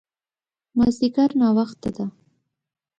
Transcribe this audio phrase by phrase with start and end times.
[0.77, 2.05] مازديګر ناوخته ده